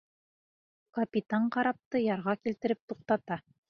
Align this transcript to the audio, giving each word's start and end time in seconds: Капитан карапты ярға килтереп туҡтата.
Капитан 0.99 1.47
карапты 1.59 2.05
ярға 2.09 2.39
килтереп 2.43 2.85
туҡтата. 2.93 3.45